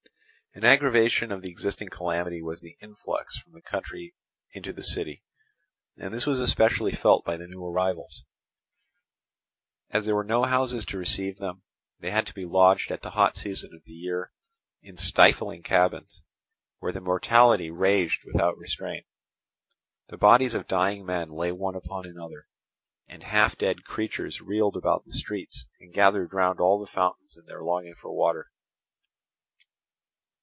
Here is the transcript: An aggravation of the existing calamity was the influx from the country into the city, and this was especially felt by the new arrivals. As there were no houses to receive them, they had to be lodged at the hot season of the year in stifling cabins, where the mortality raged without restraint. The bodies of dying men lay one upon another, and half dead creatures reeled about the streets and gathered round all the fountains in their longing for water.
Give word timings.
An 0.53 0.65
aggravation 0.65 1.31
of 1.31 1.41
the 1.41 1.49
existing 1.49 1.87
calamity 1.87 2.41
was 2.41 2.59
the 2.59 2.75
influx 2.81 3.37
from 3.37 3.53
the 3.53 3.61
country 3.61 4.13
into 4.51 4.73
the 4.73 4.83
city, 4.83 5.23
and 5.95 6.13
this 6.13 6.25
was 6.25 6.41
especially 6.41 6.91
felt 6.91 7.23
by 7.23 7.37
the 7.37 7.47
new 7.47 7.63
arrivals. 7.65 8.25
As 9.91 10.05
there 10.05 10.13
were 10.15 10.25
no 10.25 10.43
houses 10.43 10.83
to 10.87 10.97
receive 10.97 11.37
them, 11.37 11.63
they 12.01 12.11
had 12.11 12.27
to 12.27 12.33
be 12.33 12.43
lodged 12.43 12.91
at 12.91 13.01
the 13.01 13.11
hot 13.11 13.37
season 13.37 13.73
of 13.73 13.85
the 13.85 13.93
year 13.93 14.33
in 14.81 14.97
stifling 14.97 15.63
cabins, 15.63 16.21
where 16.79 16.91
the 16.91 16.99
mortality 16.99 17.71
raged 17.71 18.25
without 18.25 18.57
restraint. 18.57 19.05
The 20.09 20.17
bodies 20.17 20.53
of 20.53 20.67
dying 20.67 21.05
men 21.05 21.29
lay 21.29 21.53
one 21.53 21.75
upon 21.75 22.05
another, 22.05 22.47
and 23.07 23.23
half 23.23 23.57
dead 23.57 23.85
creatures 23.85 24.41
reeled 24.41 24.75
about 24.75 25.05
the 25.05 25.13
streets 25.13 25.65
and 25.79 25.93
gathered 25.93 26.33
round 26.33 26.59
all 26.59 26.77
the 26.77 26.87
fountains 26.91 27.37
in 27.37 27.45
their 27.45 27.63
longing 27.63 27.95
for 27.95 28.11
water. 28.13 28.51